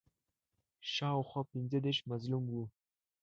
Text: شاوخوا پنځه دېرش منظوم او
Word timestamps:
شاوخوا 0.93 1.41
پنځه 1.51 1.77
دېرش 1.85 1.99
منظوم 2.09 2.43
او 2.53 2.63